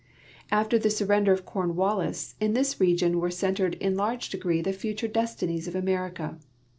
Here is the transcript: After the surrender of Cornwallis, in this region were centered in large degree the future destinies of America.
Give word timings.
After 0.49 0.79
the 0.79 0.89
surrender 0.89 1.31
of 1.31 1.45
Cornwallis, 1.45 2.33
in 2.39 2.53
this 2.53 2.79
region 2.81 3.19
were 3.19 3.29
centered 3.29 3.75
in 3.75 3.95
large 3.95 4.29
degree 4.31 4.63
the 4.63 4.73
future 4.73 5.07
destinies 5.07 5.67
of 5.67 5.75
America. 5.75 6.39